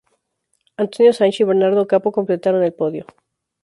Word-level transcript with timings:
Antonio 0.77 1.13
Sancho 1.13 1.43
y 1.43 1.45
Bernardo 1.45 1.85
Capó 1.85 2.11
completaron 2.11 2.63
el 2.63 2.73
podio. 2.73 3.05